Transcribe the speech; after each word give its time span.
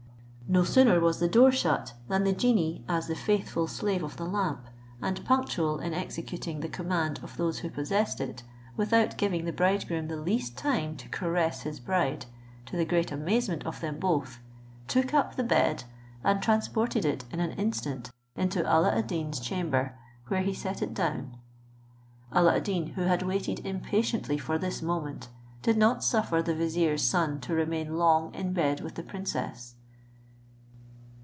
No 0.47 0.65
sooner 0.65 0.99
was 0.99 1.19
the 1.21 1.29
door 1.29 1.49
shut, 1.49 1.93
than 2.09 2.25
the 2.25 2.33
genie, 2.33 2.83
as 2.89 3.07
the 3.07 3.15
faithful 3.15 3.67
slave 3.67 4.03
of 4.03 4.17
the 4.17 4.25
lamp, 4.25 4.65
and 5.01 5.23
punctual 5.23 5.79
in 5.79 5.93
executing 5.93 6.59
the 6.59 6.67
command 6.67 7.21
of 7.23 7.37
those 7.37 7.59
who 7.59 7.69
possessed 7.69 8.19
it, 8.19 8.43
without 8.75 9.15
giving 9.17 9.45
the 9.45 9.53
bridegroom 9.53 10.09
the 10.09 10.17
least 10.17 10.57
time 10.57 10.97
to 10.97 11.07
caress 11.07 11.61
his 11.61 11.79
bride, 11.79 12.25
to 12.65 12.75
the 12.75 12.83
great 12.83 13.13
amazement 13.13 13.65
of 13.65 13.79
them 13.79 13.97
both, 13.97 14.39
took 14.89 15.13
up 15.13 15.37
the 15.37 15.43
bed, 15.43 15.85
and 16.21 16.43
transported 16.43 17.05
it 17.05 17.23
in 17.31 17.39
an 17.39 17.51
instant 17.51 18.11
into 18.35 18.61
Alla 18.69 18.93
ad 18.93 19.07
Deen's 19.07 19.39
chamber, 19.39 19.97
where 20.27 20.41
he 20.41 20.53
set 20.53 20.81
it 20.81 20.93
down. 20.93 21.37
Alla 22.33 22.57
ad 22.57 22.65
Deen, 22.65 22.87
who 22.95 23.03
had 23.03 23.23
waited 23.23 23.65
impatiently 23.65 24.37
for 24.37 24.57
this 24.57 24.81
moment, 24.81 25.29
did 25.61 25.77
not 25.77 26.03
suffer 26.03 26.41
the 26.41 26.53
vizier's 26.53 27.03
son 27.03 27.39
to 27.39 27.53
remain 27.55 27.95
long 27.95 28.35
in 28.35 28.51
bed 28.51 28.81
with 28.81 28.95
the 28.95 29.03
princess. 29.03 29.75